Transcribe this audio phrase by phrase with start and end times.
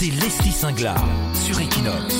[0.00, 1.04] c'est Leslie Singlar
[1.34, 2.16] sur Equinox.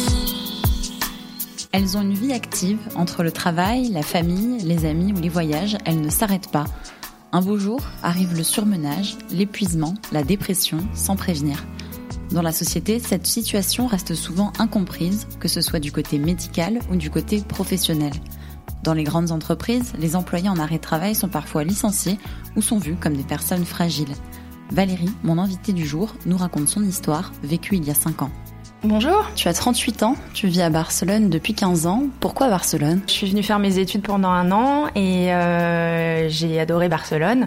[1.73, 5.79] Elles ont une vie active entre le travail, la famille, les amis ou les voyages.
[5.87, 6.67] Elles ne s'arrêtent pas.
[7.33, 11.65] Un beau jour arrive le surmenage, l'épuisement, la dépression, sans prévenir.
[12.33, 16.97] Dans la société, cette situation reste souvent incomprise, que ce soit du côté médical ou
[16.97, 18.13] du côté professionnel.
[18.83, 22.19] Dans les grandes entreprises, les employés en arrêt de travail sont parfois licenciés
[22.57, 24.15] ou sont vus comme des personnes fragiles.
[24.73, 28.31] Valérie, mon invitée du jour, nous raconte son histoire, vécue il y a 5 ans.
[28.83, 29.31] Bonjour.
[29.37, 32.05] Tu as 38 ans, tu vis à Barcelone depuis 15 ans.
[32.19, 33.01] Pourquoi Barcelone?
[33.09, 37.47] Je suis venue faire mes études pendant un an et euh, j'ai adoré Barcelone.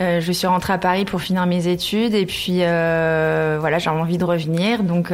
[0.00, 3.90] Euh, je suis rentrée à Paris pour finir mes études et puis euh, voilà, j'ai
[3.90, 4.82] envie de revenir.
[4.82, 5.08] Donc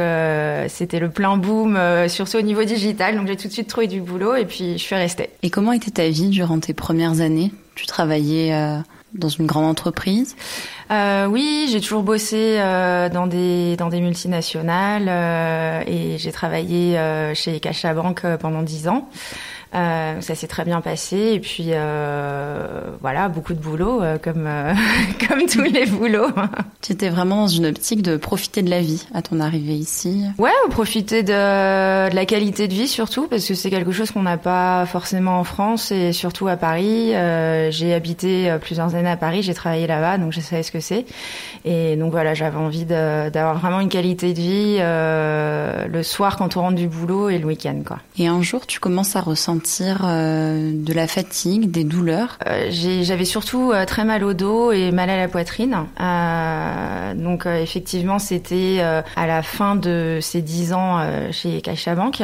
[0.69, 3.17] c'était le plein boom, euh, surtout au niveau digital.
[3.17, 5.31] Donc j'ai tout de suite trouvé du boulot et puis je suis restée.
[5.43, 7.51] Et comment était ta vie durant tes premières années?
[7.75, 8.53] Tu travaillais
[9.17, 10.35] dans une grande entreprise
[10.89, 16.97] Euh, oui, j'ai toujours bossé euh, dans des dans des multinationales euh, et j'ai travaillé
[16.97, 19.09] euh, chez CaixaBank euh, pendant dix ans.
[19.75, 24.45] Euh, ça s'est très bien passé et puis euh, voilà beaucoup de boulot euh, comme
[24.47, 24.73] euh,
[25.27, 26.31] comme tous les boulots.
[26.81, 30.23] Tu étais vraiment dans une optique de profiter de la vie à ton arrivée ici.
[30.37, 31.33] Ouais, profiter de,
[32.09, 35.39] de la qualité de vie surtout parce que c'est quelque chose qu'on n'a pas forcément
[35.39, 37.13] en France et surtout à Paris.
[37.13, 40.71] Euh, j'ai habité euh, plusieurs années à Paris, j'ai travaillé là-bas donc je savais ce
[40.71, 41.05] que c'est
[41.65, 46.55] et donc voilà j'avais envie d'avoir vraiment une qualité de vie euh, le soir quand
[46.55, 47.97] on rentre du boulot et le week-end quoi.
[48.17, 49.66] Et un jour, tu commences à ressentir
[50.03, 52.37] euh, de la fatigue, des douleurs?
[52.47, 55.85] Euh, J'avais surtout euh, très mal au dos et mal à la poitrine.
[57.15, 60.99] Donc effectivement, c'était à la fin de ces dix ans
[61.31, 62.21] chez CaixaBank.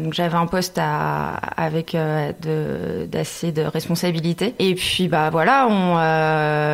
[0.00, 4.54] Donc j'avais un poste avec d'assez de, responsabilité.
[4.58, 5.68] Et puis bah voilà,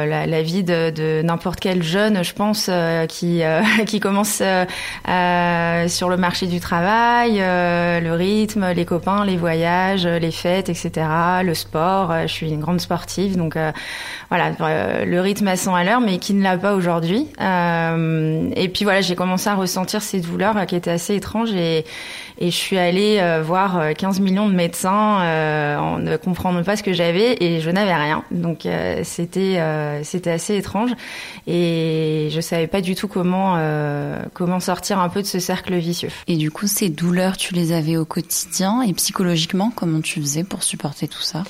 [0.06, 2.70] la, vie de, de n'importe quel jeune, je pense,
[3.08, 3.42] qui
[3.86, 10.68] qui commence sur le marché du travail, le rythme, les copains, les voyages, les fêtes,
[10.68, 11.06] etc.,
[11.44, 12.10] le sport.
[12.10, 13.72] Euh, Je suis une grande sportive, donc euh,
[14.28, 17.26] voilà, euh, le rythme à 100 à l'heure, mais qui ne l'a pas aujourd'hui.
[17.40, 21.52] Euh, et puis voilà, j'ai commencé à ressentir ces douleurs euh, qui étaient assez étranges
[21.52, 21.84] et,
[22.38, 26.62] et je suis allée euh, voir euh, 15 millions de médecins euh, en ne comprenant
[26.62, 28.24] pas ce que j'avais et je n'avais rien.
[28.30, 30.90] Donc euh, c'était euh, c'était assez étrange
[31.46, 35.74] et je savais pas du tout comment euh, comment sortir un peu de ce cercle
[35.76, 36.10] vicieux.
[36.28, 40.44] Et du coup, ces douleurs, tu les avais au quotidien et psychologiquement, comment tu faisais
[40.44, 41.44] pour supporter tout ça?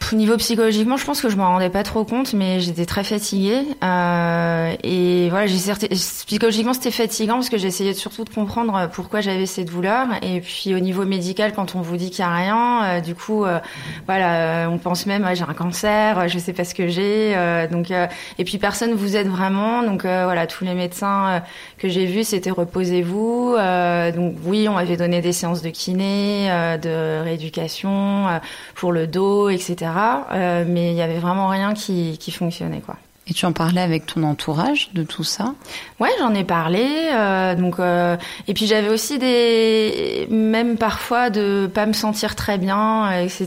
[0.00, 3.04] Pff, Niveau psychologiquement, je pense que je m'en rendais pas trop compte, mais j'étais très
[3.04, 3.60] fatiguée.
[3.84, 9.64] Euh, et voilà, psychologiquement c'était fatigant parce que j'essayais surtout de comprendre pourquoi j'avais ces
[9.64, 10.08] douleurs.
[10.22, 13.14] Et puis au niveau médical, quand on vous dit qu'il y a rien, euh, du
[13.14, 13.60] coup, euh,
[14.06, 17.36] voilà, euh, on pense même j'ai un cancer, euh, je sais pas ce que j'ai.
[17.36, 18.06] euh, donc euh,
[18.38, 19.82] et puis personne vous aide vraiment.
[19.84, 21.40] Donc euh, voilà, tous les médecins euh,
[21.78, 23.54] que j'ai vus, c'était reposez-vous.
[23.58, 28.38] Euh, donc oui, on m'avait donné des séances de kiné, euh, de rééducation euh,
[28.74, 29.89] pour le dos, etc.
[30.32, 32.96] Euh, mais il y avait vraiment rien qui, qui fonctionnait quoi.
[33.26, 35.54] Et tu en parlais avec ton entourage de tout ça?
[36.00, 36.84] Ouais, j'en ai parlé.
[37.14, 38.16] euh, donc euh,
[38.48, 43.46] et puis j'avais aussi des, même parfois de pas me sentir très bien, euh, etc.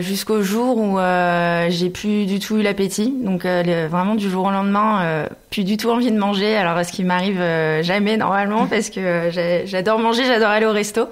[0.00, 0.98] Jusqu'au jour où
[1.68, 3.12] j'ai plus du tout eu l'appétit.
[3.22, 6.56] Donc le- vraiment du jour au lendemain, plus du tout envie de manger.
[6.56, 7.40] Alors ce qui m'arrive
[7.82, 9.30] jamais normalement parce que
[9.66, 11.08] j'adore manger, j'adore aller au resto.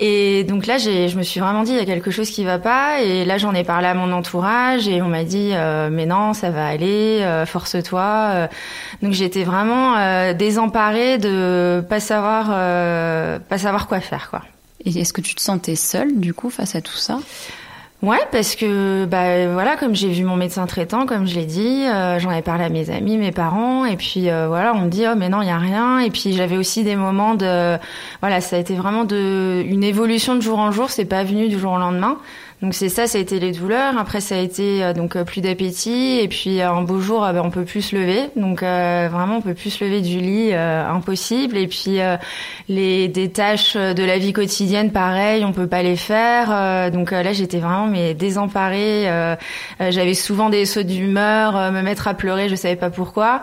[0.00, 2.44] Et donc là, j'ai, je me suis vraiment dit, il y a quelque chose qui
[2.44, 3.00] va pas.
[3.02, 6.34] Et là, j'en ai parlé à mon entourage et on m'a dit, euh, mais non,
[6.34, 8.00] ça va aller, euh, force-toi.
[8.00, 8.46] Euh,
[9.02, 14.42] donc j'étais vraiment euh, désemparée de pas savoir, euh, pas savoir quoi faire, quoi.
[14.84, 17.18] Et est-ce que tu te sentais seule, du coup, face à tout ça?
[18.00, 21.84] Ouais, parce que bah voilà, comme j'ai vu mon médecin traitant, comme je l'ai dit,
[21.84, 24.88] euh, j'en ai parlé à mes amis, mes parents, et puis euh, voilà, on me
[24.88, 25.98] dit oh mais non, il y a rien.
[25.98, 27.76] Et puis j'avais aussi des moments de,
[28.20, 30.90] voilà, ça a été vraiment de une évolution de jour en jour.
[30.90, 32.18] C'est pas venu du jour au lendemain.
[32.60, 33.96] Donc c'est ça, ça a été les douleurs.
[33.96, 37.24] Après ça a été euh, donc euh, plus d'appétit, et puis euh, un beau jour,
[37.24, 38.30] euh, ben, on peut plus se lever.
[38.34, 41.56] Donc euh, vraiment, on peut plus se lever du lit, euh, impossible.
[41.56, 42.16] Et puis euh,
[42.68, 46.48] les des tâches de la vie quotidienne, pareil, on peut pas les faire.
[46.50, 49.08] Euh, donc euh, là, j'étais vraiment mais désemparée.
[49.08, 49.36] Euh,
[49.80, 53.40] euh, J'avais souvent des sauts d'humeur, euh, me mettre à pleurer, je savais pas pourquoi.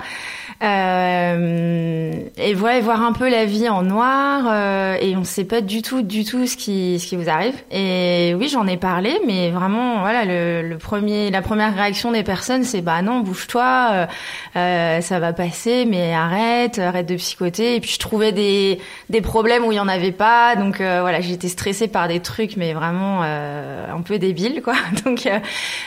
[0.63, 4.45] Euh, et voilà, voir un peu la vie en noir.
[4.47, 7.55] euh, et on sait pas du tout, du tout ce qui, ce qui vous arrive.
[7.71, 12.63] Et oui, j'en ai parlé, mais vraiment, voilà, le, premier, la première réaction des personnes,
[12.63, 14.07] c'est bah non, bouge-toi,
[14.55, 17.75] euh, ça va passer, mais arrête, arrête de psychoter.
[17.75, 18.79] Et puis je trouvais des,
[19.09, 20.55] des problèmes où il y en avait pas.
[20.55, 24.73] Donc voilà, j'étais stressée par des trucs, mais vraiment un peu débiles, quoi.
[25.05, 25.27] Donc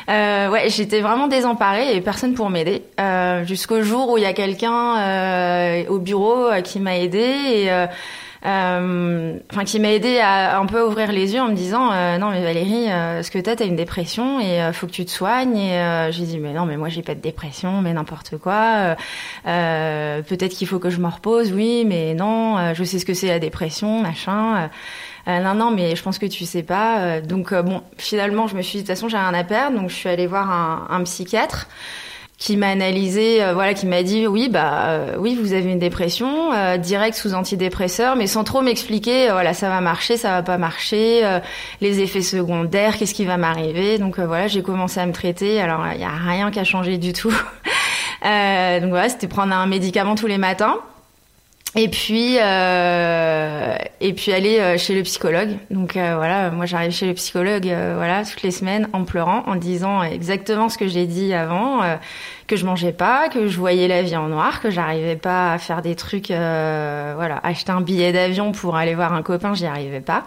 [0.08, 2.82] ouais, j'étais vraiment désemparée et personne pour m'aider.
[3.44, 7.70] Jusqu'au jour où il y a quelqu'un quelqu'un au bureau qui m'a aidé et
[8.46, 12.19] euh, enfin qui m'a aidé à un peu ouvrir les yeux en me disant euh,
[12.19, 15.10] non mais Valérie euh, ce que t'as t'as une dépression et faut que tu te
[15.10, 18.96] soignes et j'ai dit mais non mais moi j'ai pas de dépression mais n'importe quoi
[19.44, 23.26] peut-être qu'il faut que je me repose oui mais non je sais ce que c'est
[23.26, 24.70] la dépression machin
[25.26, 28.78] non non mais je pense que tu sais pas donc bon finalement je me suis
[28.78, 31.66] dit de toute façon j'ai rien à perdre donc je suis allée voir un psychiatre
[32.38, 35.81] qui m'a analysé, euh, voilà, qui m'a dit oui, bah euh, oui, vous avez une
[35.81, 40.43] dépression, euh, direct sous antidépresseur, mais sans trop m'expliquer, voilà, ça va marcher, ça va
[40.43, 41.38] pas marcher,
[41.81, 43.99] les effets secondaires, qu'est-ce qui va m'arriver.
[43.99, 45.61] Donc voilà, j'ai commencé à me traiter.
[45.61, 47.31] Alors il y a rien qui a changé du tout.
[48.23, 50.76] donc voilà, c'était prendre un médicament tous les matins.
[51.76, 55.50] Et puis, euh, et puis aller euh, chez le psychologue.
[55.70, 59.42] Donc euh, voilà, moi j'arrive chez le psychologue, euh, voilà, toutes les semaines en pleurant,
[59.46, 61.80] en disant exactement ce que j'ai dit avant,
[62.46, 65.58] que je mangeais pas, que je voyais la vie en noir, que j'arrivais pas à
[65.58, 70.00] faire des trucs, voilà, acheter un billet d'avion pour aller voir un copain, j'y arrivais
[70.00, 70.24] pas.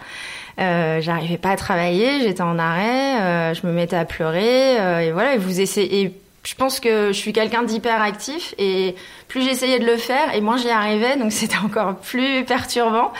[0.57, 5.37] j'arrivais pas à travailler, j'étais en arrêt, je me mettais à pleurer, et voilà, et
[5.37, 8.95] vous essayez je pense que je suis quelqu'un d'hyper actif et
[9.27, 13.11] plus j'essayais de le faire et moins j'y arrivais donc c'était encore plus perturbant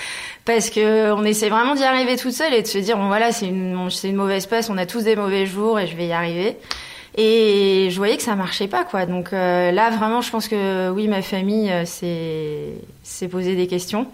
[0.46, 3.32] parce que on essaie vraiment d'y arriver toute seule et de se dire bon voilà
[3.32, 6.08] c'est une c'est une mauvaise passe on a tous des mauvais jours et je vais
[6.08, 6.58] y arriver
[7.18, 10.90] et je voyais que ça marchait pas quoi donc euh, là vraiment je pense que
[10.90, 12.74] oui ma famille euh, s'est
[13.04, 14.08] s'est posé des questions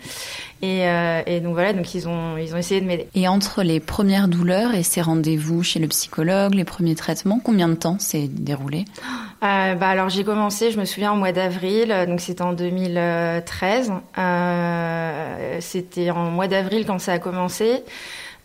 [0.63, 3.07] et, euh, et, donc voilà, donc ils ont, ils ont essayé de m'aider.
[3.13, 7.69] Et entre les premières douleurs et ces rendez-vous chez le psychologue, les premiers traitements, combien
[7.69, 8.85] de temps s'est déroulé?
[9.43, 13.91] Euh, bah alors j'ai commencé, je me souviens au mois d'avril, donc c'était en 2013.
[14.17, 17.83] Euh, c'était en mois d'avril quand ça a commencé.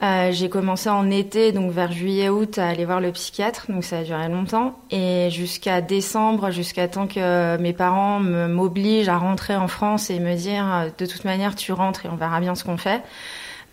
[0.02, 3.98] Euh, j'ai commencé en été, donc vers juillet-août, à aller voir le psychiatre, donc ça
[3.98, 4.76] a duré longtemps.
[4.90, 10.34] Et jusqu'à décembre, jusqu'à temps que mes parents m'obligent à rentrer en France et me
[10.34, 13.02] dire, euh, de toute manière, tu rentres et on verra bien ce qu'on fait.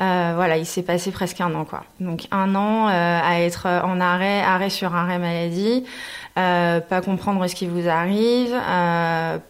[0.01, 1.83] Euh, voilà, il s'est passé presque un an, quoi.
[1.99, 5.83] Donc un an euh, à être en arrêt, arrêt sur arrêt maladie,
[6.37, 8.55] euh, pas comprendre ce qui vous arrive,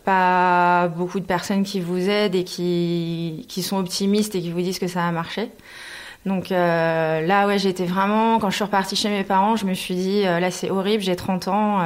[0.06, 4.62] pas beaucoup de personnes qui vous aident et qui, qui sont optimistes et qui vous
[4.62, 5.52] disent que ça va marcher.
[6.30, 9.74] Donc euh, là, ouais, j'étais vraiment, quand je suis repartie chez mes parents, je me
[9.74, 11.80] suis dit, euh, là, c'est horrible, j'ai 30 ans.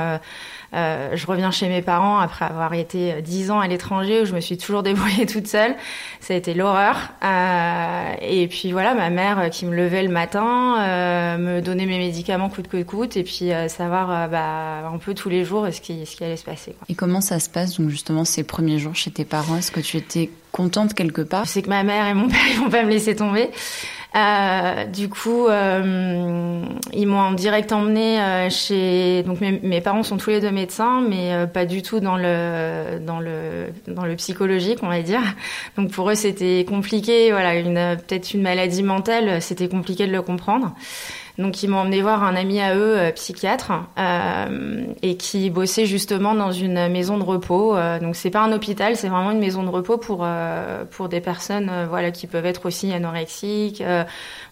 [0.75, 4.33] Euh, je reviens chez mes parents après avoir été 10 ans à l'étranger où je
[4.33, 5.75] me suis toujours débrouillée toute seule.
[6.19, 6.97] Ça a été l'horreur.
[8.21, 12.67] Et puis voilà, ma mère qui me levait le matin, me donnait mes médicaments coûte
[12.67, 16.23] que coûte, et puis savoir bah, un peu tous les jours ce qui, ce qui
[16.23, 16.71] allait se passer.
[16.71, 16.85] Quoi.
[16.89, 19.57] Et comment ça se passe donc justement ces premiers jours chez tes parents?
[19.57, 21.45] Est-ce que tu étais contente quelque part?
[21.45, 23.49] Je sais que ma mère et mon père ils vont pas me laisser tomber.
[24.15, 26.63] Euh, du coup, euh,
[26.93, 29.23] ils m'ont direct emmené euh, chez.
[29.23, 32.17] Donc mes, mes, parents sont tous les deux médecins, mais euh, pas du tout dans
[32.17, 35.21] le dans le dans le psychologique, on va dire.
[35.77, 37.31] Donc pour eux, c'était compliqué.
[37.31, 40.73] Voilà, une peut-être une maladie mentale, c'était compliqué de le comprendre.
[41.39, 45.87] Donc ils m'ont emmené voir un ami à eux, euh, psychiatre, euh, et qui bossait
[45.87, 47.75] justement dans une maison de repos.
[47.75, 51.09] Euh, donc c'est pas un hôpital, c'est vraiment une maison de repos pour euh, pour
[51.09, 53.83] des personnes, voilà, qui peuvent être aussi anorexiques,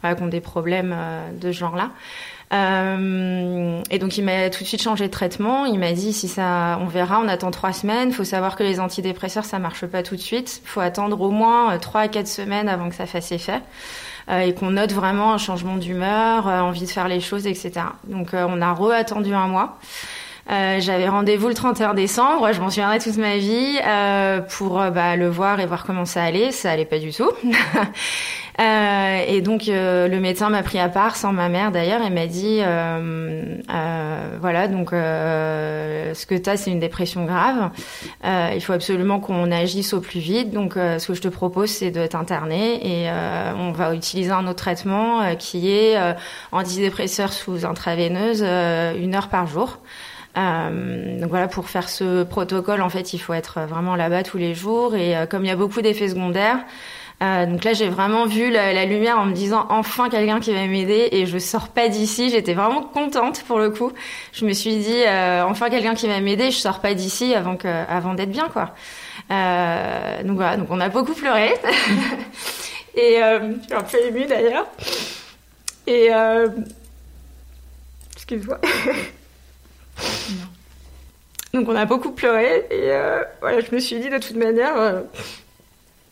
[0.02, 0.96] voilà, qui ont des problèmes
[1.40, 1.92] de ce genre-là.
[2.54, 5.66] Euh, et donc il m'a tout de suite changé de traitement.
[5.66, 8.12] Il m'a dit si ça, on verra, on attend trois semaines.
[8.12, 10.62] Faut savoir que les antidépresseurs ça marche pas tout de suite.
[10.66, 13.62] Faut attendre au moins trois à quatre semaines avant que ça fasse effet.
[14.32, 17.72] Euh, et qu'on note vraiment un changement d'humeur, euh, envie de faire les choses, etc.
[18.06, 19.78] Donc euh, on a re-attendu un mois.
[20.52, 25.16] Euh, j'avais rendez-vous le 31 décembre, je m'en souviendrai toute ma vie, euh, pour bah,
[25.16, 26.52] le voir et voir comment ça allait.
[26.52, 27.32] Ça allait pas du tout.
[28.60, 32.10] Euh, et donc euh, le médecin m'a pris à part, sans ma mère d'ailleurs, et
[32.10, 37.72] m'a dit euh, euh voilà donc ce que tu as c'est une dépression grave.
[38.24, 40.52] il faut absolument qu'on agisse au plus vite.
[40.52, 43.10] Donc ce que je te propose c'est de t'interner et
[43.58, 45.98] on va utiliser un autre traitement qui est
[46.52, 49.78] antidépresseur sous intraveineuse une heure par jour.
[50.38, 54.38] Euh, donc voilà, pour faire ce protocole, en fait, il faut être vraiment là-bas tous
[54.38, 54.96] les jours.
[54.96, 56.60] Et comme il y a beaucoup d'effets secondaires,
[57.22, 60.54] euh, donc là, j'ai vraiment vu la, la, lumière en me disant enfin quelqu'un qui
[60.54, 62.32] va m'aider et je sors pas d'ici.
[62.32, 63.92] J'étais vraiment contente pour le coup.
[64.34, 66.50] Je me suis dit euh, enfin quelqu'un qui va m'aider.
[66.50, 68.74] Je sors pas d'ici avant que avant d'être bien quoi.
[69.30, 71.54] Euh, donc voilà, donc on a beaucoup pleuré
[72.96, 74.68] et euh, je suis un peu émue d'ailleurs.
[75.86, 76.50] Et euh,
[78.16, 78.60] excuse-moi.
[81.54, 85.04] donc on a beaucoup pleuré et euh, voilà, je me suis dit de toute manière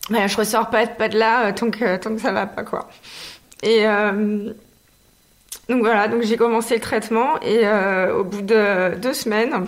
[0.10, 2.90] mais je ressors pas, de là euh, tant que, tant que ça va pas, quoi.
[3.62, 4.52] Et euh,
[5.68, 9.66] donc voilà, donc j'ai commencé le traitement et euh, au bout de deux semaines,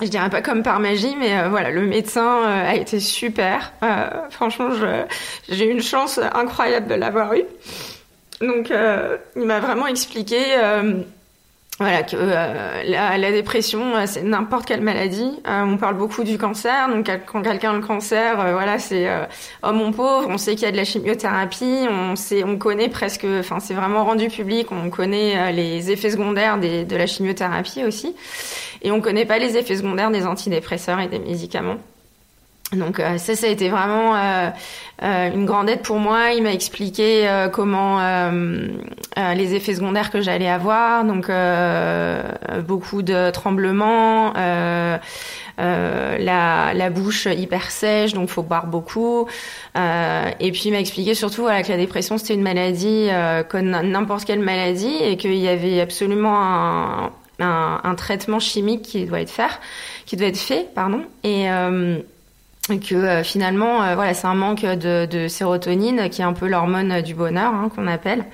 [0.00, 3.72] je dirais pas comme par magie, mais voilà, le médecin a été super.
[4.30, 4.70] franchement,
[5.48, 7.42] j'ai eu une chance incroyable de l'avoir eu.
[8.40, 8.72] Donc,
[9.34, 10.38] il m'a vraiment expliqué
[11.78, 15.40] voilà que euh, la, dépression euh, c'est n'importe quelle maladie.
[15.46, 19.08] Euh, on parle beaucoup du cancer donc quand quelqu'un a le cancer voilà c'est
[19.62, 22.88] oh mon pauvre on sait qu'il y a de la chimiothérapie on sait on connaît
[22.88, 28.14] presque enfin c'est vraiment rendu public on connaît les effets secondaires de la chimiothérapie aussi.
[28.82, 31.78] Et on connaît pas les effets secondaires des antidépresseurs et des médicaments
[32.72, 34.50] donc euh, ça, ça a été vraiment euh,
[35.02, 36.32] euh, une grande aide pour moi.
[36.32, 37.98] Il m'a expliqué comment
[39.16, 41.30] les effets secondaires que j'allais avoir, donc
[42.66, 44.98] beaucoup de tremblements, la,
[46.74, 49.28] la, bouche hyper sèche, donc faut boire beaucoup.
[49.76, 53.08] et puis il m'a expliqué surtout voilà, que la dépression c'était une maladie
[53.48, 59.06] comme n'importe quelle maladie et qu'il y avait absolument un, un, un, traitement chimique qui
[59.06, 59.60] doit être fait,
[60.06, 61.02] qui doit être fait, pardon.
[61.24, 61.46] Et
[62.76, 66.46] que euh, finalement, euh, voilà, c'est un manque de, de, sérotonine qui est un peu
[66.46, 68.24] l'hormone du bonheur hein, qu'on appelle.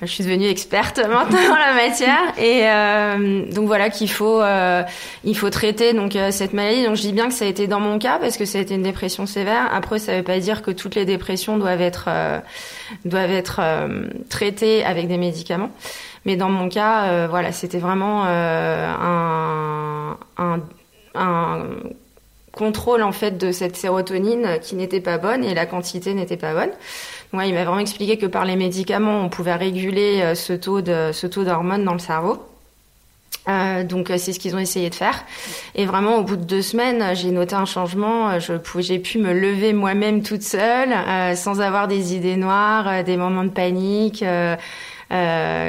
[0.00, 4.42] Je suis devenue experte maintenant dans la matière et euh, donc voilà qu'il faut
[5.22, 6.84] il faut traiter donc cette maladie.
[6.84, 8.60] Donc je dis bien que ça a été dans mon cas parce que ça a
[8.60, 9.68] été une dépression sévère.
[9.72, 12.08] Après ça veut pas dire que toutes les dépressions doivent être
[13.04, 13.60] doivent être
[14.28, 15.70] traitées avec des médicaments.
[16.26, 20.60] Mais dans mon cas, voilà, c'était vraiment un, un,
[21.14, 21.60] un
[22.54, 26.54] contrôle en fait de cette sérotonine qui n'était pas bonne et la quantité n'était pas
[26.54, 26.70] bonne.
[27.32, 30.80] Ouais, il m'a vraiment expliqué que par les médicaments, on pouvait réguler euh, ce taux
[30.80, 32.38] de ce taux d'hormones dans le cerveau.
[33.46, 35.24] Euh, donc euh, c'est ce qu'ils ont essayé de faire.
[35.74, 38.38] Et vraiment au bout de deux semaines, j'ai noté un changement.
[38.38, 43.16] Je j'ai pu me lever moi-même toute seule, euh, sans avoir des idées noires, des
[43.16, 44.22] moments de panique.
[44.22, 44.56] Euh,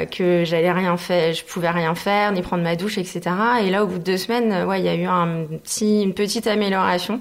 [0.06, 3.22] que j'allais rien faire, je pouvais rien faire, ni prendre ma douche, etc.
[3.62, 6.02] Et là, au bout de deux semaines, euh, ouais, il y a eu un petit,
[6.02, 7.20] une petite amélioration.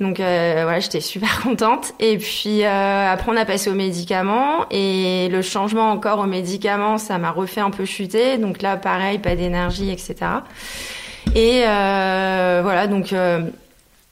[0.00, 1.94] Donc euh, voilà, j'étais super contente.
[2.00, 6.98] Et puis euh, après, on a passé aux médicaments et le changement encore aux médicaments,
[6.98, 8.38] ça m'a refait un peu chuter.
[8.38, 10.16] Donc là, pareil, pas d'énergie, etc.
[11.34, 13.14] Et euh, voilà, donc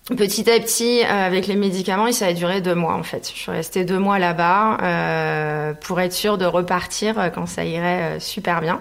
[0.07, 3.31] Petit à petit, euh, avec les médicaments, ça a duré deux mois en fait.
[3.33, 7.65] Je suis restée deux mois là-bas euh, pour être sûre de repartir euh, quand ça
[7.65, 8.81] irait super bien.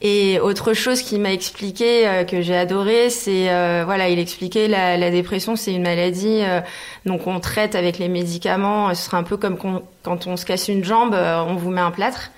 [0.00, 3.50] Et autre chose qui m'a expliqué que j'ai adoré, c'est
[3.84, 6.40] voilà, il expliquait la, la dépression, c'est une maladie
[7.04, 8.94] donc on traite avec les médicaments.
[8.94, 9.58] Ce serait un peu comme
[10.02, 12.30] quand on se casse une jambe, on vous met un plâtre.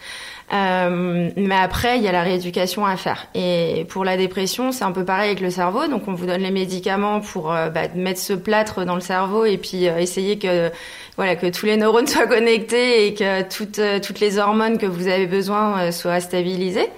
[0.52, 3.26] Euh, mais après, il y a la rééducation à faire.
[3.34, 5.86] Et pour la dépression, c'est un peu pareil avec le cerveau.
[5.88, 9.46] Donc, on vous donne les médicaments pour euh, bah, mettre ce plâtre dans le cerveau
[9.46, 10.70] et puis euh, essayer que
[11.16, 15.08] voilà que tous les neurones soient connectés et que toutes toutes les hormones que vous
[15.08, 16.88] avez besoin soient stabilisées.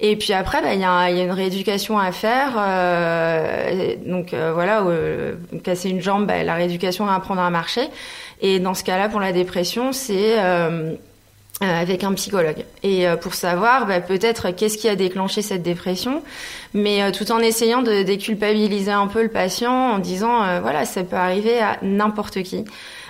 [0.00, 2.52] Et puis après, bah, il y, a, y, a, une rééducation à faire.
[4.06, 4.84] donc voilà,
[5.64, 7.88] casser une jambe, bah, la rééducation va apprendre à marcher.
[8.42, 10.36] Et dans ce cas-là, pour la dépression, c'est
[11.60, 12.64] avec un psychologue.
[12.82, 16.22] Et euh, pour savoir bah, peut-être qu'est-ce qui a déclenché cette dépression
[16.74, 21.02] mais euh, tout en essayant de déculpabiliser un peu le patient en disant voilà ça
[21.02, 22.64] peut arriver à n'importe qui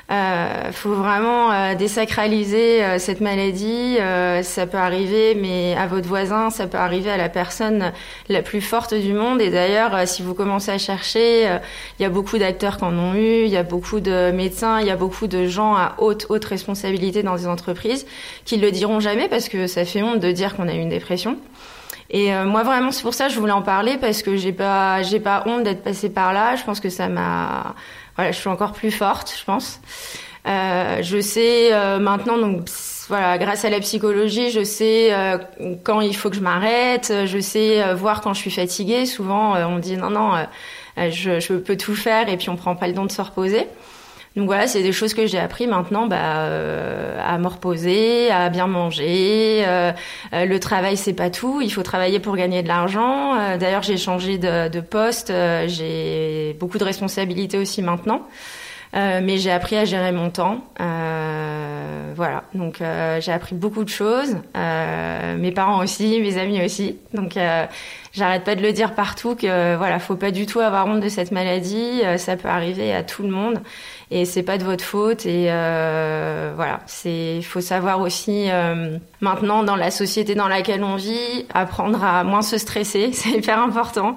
[0.08, 3.96] euh, faut vraiment euh, désacraliser euh, cette maladie.
[3.98, 7.92] Euh, ça peut arriver, mais à votre voisin, ça peut arriver à la personne
[8.28, 9.40] la plus forte du monde.
[9.40, 11.48] Et d'ailleurs, si vous commencez à chercher,
[11.98, 14.80] il y a beaucoup d'acteurs qui en ont eu, il y a beaucoup de médecins,
[14.80, 18.06] il y a beaucoup de gens à haute haute responsabilité dans des entreprises
[18.44, 20.88] qui le diront jamais parce que ça fait honte de dire qu'on a eu une
[20.88, 21.36] dépression.
[22.10, 25.02] Et moi vraiment c'est pour ça que je voulais en parler parce que j'ai pas
[25.02, 26.54] j'ai pas honte d'être passée par là.
[26.54, 27.74] Je pense que ça m'a
[28.16, 29.80] voilà, je suis encore plus forte, je pense.
[30.46, 32.68] Euh, je sais euh, maintenant, donc
[33.08, 35.38] voilà, grâce à la psychologie, je sais euh,
[35.82, 39.06] quand il faut que je m'arrête, je sais euh, voir quand je suis fatiguée.
[39.06, 40.32] Souvent, on dit non, non,
[40.96, 43.66] je, je, peux tout faire et puis on prend pas le temps de se reposer.
[44.36, 48.50] Donc voilà, c'est des choses que j'ai appris maintenant bah, euh, à me reposer, à
[48.50, 49.64] bien manger.
[49.66, 49.92] Euh,
[50.34, 51.62] euh, le travail, c'est pas tout.
[51.62, 53.56] Il faut travailler pour gagner de l'argent.
[53.56, 55.32] D'ailleurs, j'ai changé de, de poste.
[55.68, 58.26] j'ai beaucoup de responsabilités aussi maintenant.
[58.94, 60.64] Mais j'ai appris à gérer mon temps.
[60.78, 62.78] voilà, donc
[63.20, 64.36] j'ai appris beaucoup de choses.
[64.54, 66.98] mes parents aussi, mes amis aussi.
[67.12, 67.38] Donc
[68.12, 71.08] j'arrête pas de le dire partout que voilà, faut pas du tout avoir honte de
[71.08, 72.02] cette maladie.
[72.16, 73.60] ça peut arriver à tout le monde
[74.10, 79.64] et c'est pas de votre faute et euh, voilà c'est faut savoir aussi euh, maintenant
[79.64, 84.14] dans la société dans laquelle on vit apprendre à moins se stresser c'est hyper important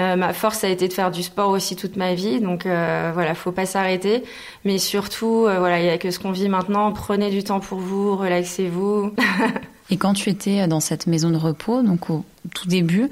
[0.00, 3.10] euh, ma force a été de faire du sport aussi toute ma vie donc euh,
[3.14, 4.24] voilà faut pas s'arrêter
[4.64, 7.60] mais surtout euh, voilà il y a que ce qu'on vit maintenant prenez du temps
[7.60, 9.14] pour vous relaxez-vous
[9.90, 13.10] et quand tu étais dans cette maison de repos donc au tout début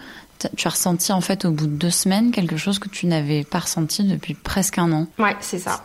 [0.56, 3.44] Tu as ressenti en fait au bout de deux semaines quelque chose que tu n'avais
[3.44, 5.06] pas ressenti depuis presque un an?
[5.18, 5.84] Ouais, c'est ça.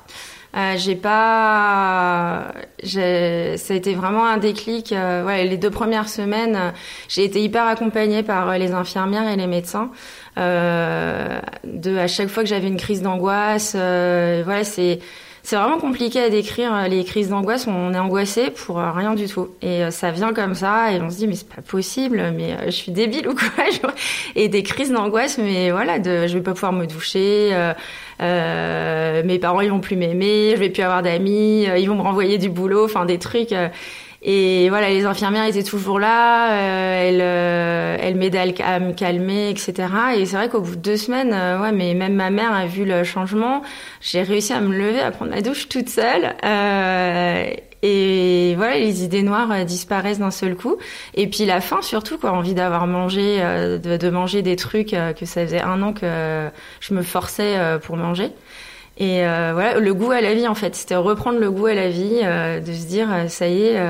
[0.56, 2.52] Euh, j'ai pas,
[2.84, 4.92] ça a été vraiment un déclic.
[4.92, 6.74] Euh, ouais, les deux premières semaines,
[7.08, 9.90] j'ai été hyper accompagnée par euh, les infirmières et les médecins.
[10.38, 15.00] Euh, de à chaque fois que j'avais une crise d'angoisse, euh, voilà, c'est
[15.46, 17.68] c'est vraiment compliqué à décrire les crises d'angoisse.
[17.68, 21.18] On est angoissé pour rien du tout, et ça vient comme ça, et on se
[21.18, 23.92] dit mais c'est pas possible, mais je suis débile ou quoi
[24.36, 27.52] Et des crises d'angoisse, mais voilà, de je vais pas pouvoir me doucher.
[28.22, 31.96] Euh, mes parents ils vont plus m'aimer, je vais plus avoir d'amis, euh, ils vont
[31.96, 33.52] me renvoyer du boulot, enfin des trucs.
[33.52, 33.70] Euh.
[34.22, 36.56] et voilà, les infirmières étaient toujours là,
[37.02, 39.74] elles, elles m'aidaient à me calmer, etc.
[40.18, 42.86] Et c'est vrai qu'au bout de deux semaines, ouais, mais même ma mère a vu
[42.86, 43.64] le changement.
[44.02, 46.36] J'ai réussi à me lever, à prendre ma douche toute seule.
[47.86, 50.78] Et voilà, les idées noires euh, disparaissent d'un seul coup.
[51.16, 55.12] Et puis la faim surtout, quoi, envie d'avoir mangé, euh, de, manger des trucs euh,
[55.12, 56.50] que ça faisait un an que
[56.80, 58.32] je me forçais pour manger.
[58.98, 61.90] Et voilà, le goût à la vie en fait, c'était reprendre le goût à la
[61.90, 63.82] vie, de se dire ça y est,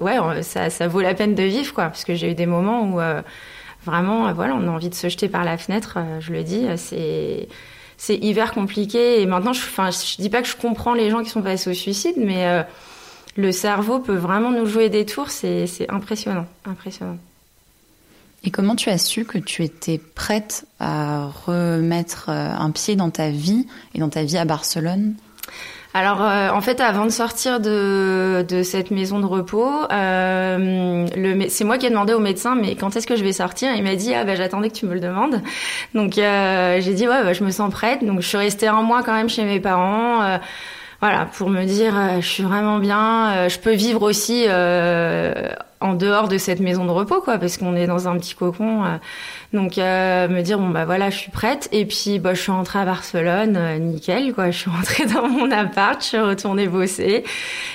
[0.00, 2.84] ouais, ça, ça vaut la peine de vivre quoi, parce que j'ai eu des moments
[2.84, 3.00] où
[3.84, 5.98] vraiment, voilà, on a envie de se jeter par la fenêtre.
[6.20, 7.48] je le dis, c'est
[8.00, 9.20] c'est hyper compliqué.
[9.20, 11.68] Et maintenant, je, enfin, je dis pas que je comprends les gens qui sont passés
[11.68, 12.62] au suicide, mais euh,
[13.36, 15.28] le cerveau peut vraiment nous jouer des tours.
[15.28, 17.18] C'est, impressionnant, impressionnant.
[18.42, 23.10] Et comment tu as su que tu étais prête à remettre euh, un pied dans
[23.10, 25.12] ta vie et dans ta vie à Barcelone?
[25.92, 31.06] Alors, euh, en fait, avant de sortir de, de cette maison de repos, euh,
[31.48, 33.74] c'est moi qui ai demandé au médecin, mais quand est-ce que je vais sortir?
[33.74, 35.42] Il m'a dit, ah bah j'attendais que tu me le demandes.
[35.94, 38.04] Donc, euh, j'ai dit, ouais, bah, je me sens prête.
[38.04, 40.38] Donc, je suis restée un mois quand même chez mes parents.
[41.02, 43.48] Euh, voilà, pour me dire, je suis vraiment bien.
[43.48, 44.46] je peux vivre aussi
[45.80, 48.84] en dehors de cette maison de repos, quoi, parce qu'on est dans un petit cocon.
[48.84, 48.88] Euh.
[49.52, 51.68] donc euh, me dire bon bah voilà, je suis prête.
[51.72, 54.50] Et puis bah je suis rentrée à Barcelone, euh, nickel, quoi.
[54.50, 57.24] Je suis rentrée dans mon appart, je suis retournée bosser.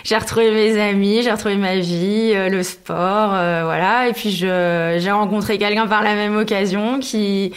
[0.04, 4.08] J'ai retrouvé mes amis, j'ai retrouvé ma vie, le sport, voilà.
[4.08, 7.54] Et puis je j'ai rencontré quelqu'un par la même occasion qui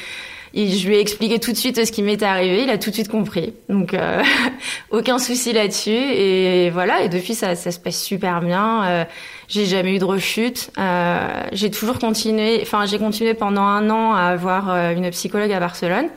[0.66, 2.62] je lui ai expliqué tout de suite ce qui m'était arrivé.
[2.64, 3.55] Il a tout de suite compris.
[3.68, 4.23] Donc, euh,
[4.90, 5.90] aucun souci là-dessus.
[5.90, 7.03] Et voilà.
[7.03, 8.85] Et depuis, ça, ça se passe super bien.
[8.85, 9.05] Euh,
[9.49, 10.71] j'ai jamais eu de rechute.
[10.79, 12.61] Euh, j'ai toujours continué.
[12.62, 16.09] Enfin, j'ai continué pendant un an à avoir euh, une psychologue à Barcelone.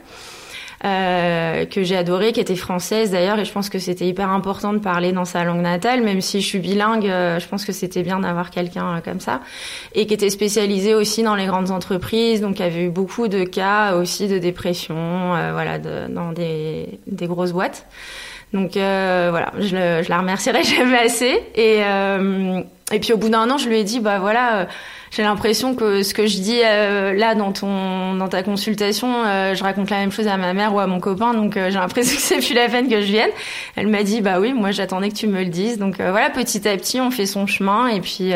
[0.84, 4.72] Euh, que j'ai adoré, qui était française d'ailleurs, et je pense que c'était hyper important
[4.72, 7.70] de parler dans sa langue natale, même si je suis bilingue, euh, je pense que
[7.70, 9.42] c'était bien d'avoir quelqu'un euh, comme ça,
[9.94, 13.94] et qui était spécialisé aussi dans les grandes entreprises, donc avait eu beaucoup de cas
[13.94, 14.96] aussi de dépression,
[15.52, 17.86] voilà, de, dans des, des grosses boîtes.
[18.52, 21.38] Donc voilà, je, le, je la remercierai jamais assez.
[21.54, 21.78] Et,
[22.92, 24.66] et puis au bout d'un an, je lui ai dit, bah voilà
[25.12, 29.54] j'ai l'impression que ce que je dis euh, là dans ton dans ta consultation, euh,
[29.54, 31.78] je raconte la même chose à ma mère ou à mon copain, donc euh, j'ai
[31.78, 33.30] l'impression que c'est plus la peine que je vienne.
[33.76, 35.78] Elle m'a dit bah oui, moi j'attendais que tu me le dises.
[35.78, 38.32] Donc voilà, petit à petit, on fait son chemin et puis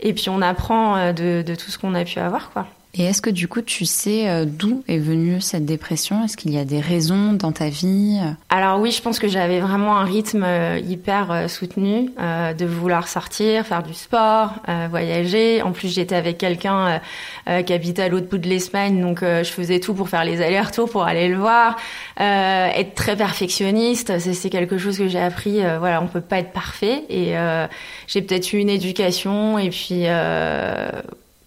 [0.00, 2.66] et puis on apprend de, de tout ce qu'on a pu avoir quoi.
[2.94, 6.24] Et est-ce que du coup tu sais euh, d'où est venue cette dépression?
[6.24, 8.18] Est-ce qu'il y a des raisons dans ta vie?
[8.48, 13.06] Alors oui, je pense que j'avais vraiment un rythme euh, hyper euh, soutenu de vouloir
[13.06, 14.54] sortir, faire du sport,
[14.88, 15.62] voyager.
[15.62, 17.00] En plus, j'étais avec quelqu'un
[17.46, 20.88] qui habitait à l'autre bout de l'Espagne, donc je faisais tout pour faire les allers-retours
[20.90, 21.76] pour aller le voir.
[22.18, 25.60] être très perfectionniste, c'est quelque chose que j'ai appris.
[25.78, 27.34] voilà, on peut pas être parfait et
[28.06, 30.04] j'ai peut-être eu une éducation et puis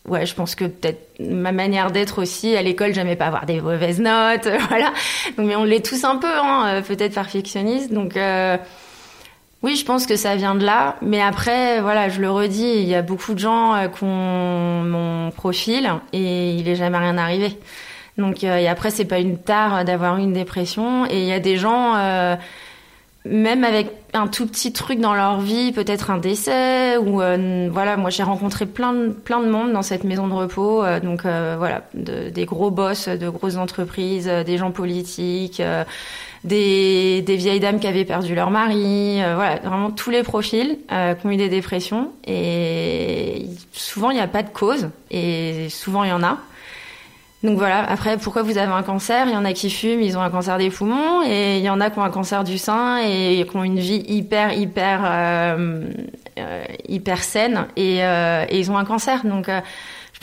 [0.08, 3.62] ouais, je pense que peut-être ma manière d'être aussi à l'école, j'aimais pas avoir des
[3.62, 4.92] mauvaises notes, voilà.
[5.38, 7.94] Donc, mais on l'est tous un peu, hein, euh, peut-être perfectionniste.
[7.94, 8.58] Donc euh,
[9.62, 10.98] oui, je pense que ça vient de là.
[11.02, 14.84] Mais après, voilà, je le redis, il y a beaucoup de gens euh, qui ont
[14.84, 17.58] mon profil et il est jamais rien arrivé.
[18.18, 21.08] Donc et après, c'est pas une tare d'avoir une dépression.
[21.08, 21.96] Et il y a des gens
[23.26, 27.96] même avec un tout petit truc dans leur vie, peut-être un décès ou euh, voilà,
[27.96, 31.26] moi j'ai rencontré plein de, plein de monde dans cette maison de repos, euh, donc
[31.26, 35.62] euh, voilà, des gros boss de grosses entreprises, des gens politiques,
[36.44, 41.28] des, des vieilles dames qui avaient perdu leur mari, voilà, vraiment tous les profils qui
[41.28, 46.10] ont eu des dépressions et souvent il n'y a pas de cause et souvent il
[46.10, 46.40] y en a.
[47.44, 49.28] Donc voilà, après, pourquoi vous avez un cancer?
[49.28, 51.70] Il y en a qui fument, ils ont un cancer des poumons, et il y
[51.70, 55.02] en a qui ont un cancer du sein et qui ont une vie hyper, hyper,
[55.04, 55.84] euh,
[56.40, 59.26] euh hyper saine, et, euh, et, ils ont un cancer.
[59.26, 59.60] Donc, euh,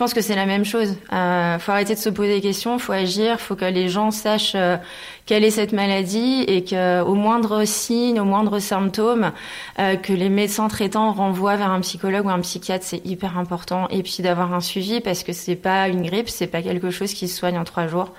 [0.00, 0.96] pense que c'est la même chose.
[1.12, 4.54] Euh, faut arrêter de se poser des questions, faut agir, faut que les gens sachent
[4.54, 4.78] euh,
[5.26, 9.30] quelle est cette maladie et que au moindre signe, au moindre symptôme,
[9.78, 13.88] euh, que les médecins traitants renvoient vers un psychologue ou un psychiatre, c'est hyper important.
[13.90, 17.12] Et puis d'avoir un suivi parce que c'est pas une grippe, c'est pas quelque chose
[17.12, 18.14] qui se soigne en trois jours.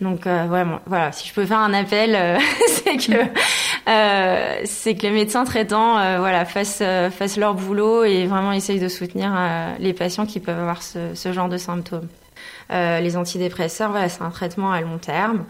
[0.00, 0.46] Donc euh,
[0.86, 3.24] voilà, si je peux faire un appel, euh, c'est que
[3.86, 8.80] euh, c'est que les médecins traitants, euh, voilà, fassent fassent leur boulot et vraiment essayent
[8.80, 9.32] de soutenir
[9.78, 12.08] les patients qui peuvent avoir ce, ce genre de symptômes.
[12.70, 15.44] les antidépresseurs, voilà, c'est un traitement à long terme.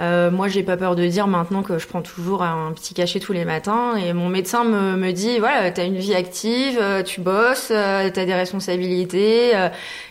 [0.00, 3.20] Euh, moi, j'ai pas peur de dire maintenant que je prends toujours un petit cachet
[3.20, 7.20] tous les matins et mon médecin me, me dit voilà, t'as une vie active, tu
[7.20, 9.50] bosses, t'as des responsabilités,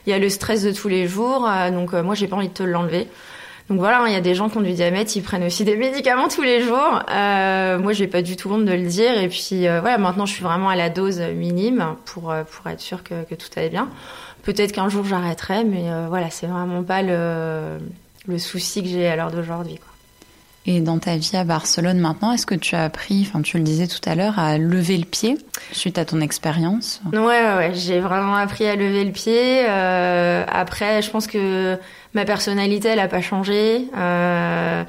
[0.06, 2.54] il y a le stress de tous les jours, donc moi j'ai pas envie de
[2.54, 3.08] te l'enlever.
[3.70, 5.76] Donc voilà, il y a des gens qui ont du diabète, ils prennent aussi des
[5.78, 7.04] médicaments tous les jours.
[7.12, 9.16] Euh, moi, j'ai pas du tout honte de le dire.
[9.22, 12.66] Et puis euh, voilà, maintenant, je suis vraiment à la dose minime pour euh, pour
[12.68, 13.88] être sûr que, que tout allait bien.
[14.42, 17.78] Peut-être qu'un jour j'arrêterai, mais euh, voilà, c'est vraiment pas le
[18.28, 19.80] le souci que j'ai à l'heure d'aujourd'hui.
[20.72, 23.64] Et dans ta vie à Barcelone maintenant, est-ce que tu as appris, enfin tu le
[23.64, 25.36] disais tout à l'heure, à lever le pied
[25.72, 27.02] suite à ton expérience?
[27.12, 29.66] Ouais, ouais, j'ai vraiment appris à lever le pied.
[29.68, 31.76] Euh, après, je pense que
[32.14, 33.88] ma personnalité, elle a pas changé.
[33.98, 34.84] Euh,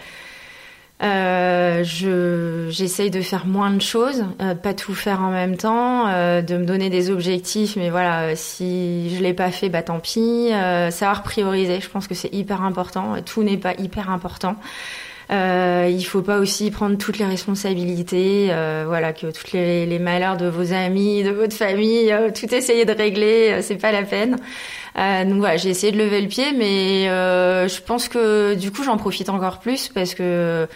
[1.03, 6.09] euh, je j'essaye de faire moins de choses, euh, pas tout faire en même temps,
[6.09, 10.51] de me donner des objectifs, mais voilà, si je l'ai pas fait, bah tant pis.
[10.91, 13.15] Savoir prioriser, je pense que c'est hyper important.
[13.25, 14.57] Tout n'est pas hyper important.
[15.31, 20.01] Euh, il faut pas aussi prendre toutes les responsabilités, euh, voilà, que tous les, les,
[20.01, 23.93] malheurs de vos amis, de votre famille, euh, tout essayer de régler, euh, c'est pas
[23.93, 24.39] la peine.
[24.99, 28.83] Euh, donc voilà, j'ai essayé de lever le pied, mais je pense que du coup
[28.83, 30.67] j'en profite encore plus parce que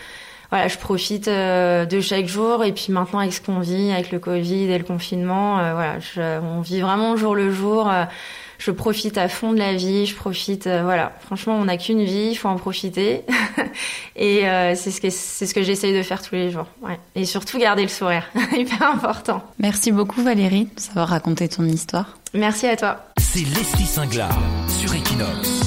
[0.50, 4.20] voilà, je profite de chaque jour et puis maintenant avec ce qu'on vit, avec le
[4.20, 7.90] Covid et le confinement, voilà, je, on vit vraiment jour le jour
[8.64, 11.12] je profite à fond de la vie, je profite, euh, voilà.
[11.20, 13.22] Franchement, on n'a qu'une vie, il faut en profiter.
[14.16, 16.66] et euh, c'est ce que c'est ce que j'essaye de faire tous les jours.
[16.80, 16.98] Ouais.
[17.14, 18.24] Et surtout garder le sourire,
[18.56, 19.42] hyper important.
[19.58, 22.16] Merci beaucoup Valérie de savoir raconter ton histoire.
[22.32, 23.04] Merci à toi.
[23.18, 24.34] C'est Leslie Singlar
[24.68, 25.63] sur Equinox.